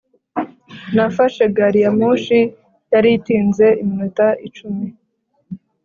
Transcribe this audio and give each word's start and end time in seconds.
nafashe 0.95 1.43
gari 1.55 1.79
ya 1.83 1.91
moshi, 1.99 2.39
yari 2.91 3.09
itinze 3.17 3.67
iminota 3.81 4.27
icumi 4.47 4.87